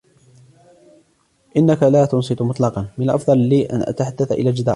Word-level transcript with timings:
إنك 1.57 1.83
لا 1.83 2.05
تنصت 2.05 2.41
مطلقاً. 2.41 2.87
من 2.97 3.09
الأفضل 3.09 3.37
لي 3.37 3.65
أن 3.65 3.81
أتحدث 3.81 4.31
إلى 4.31 4.49
الجدار. 4.49 4.69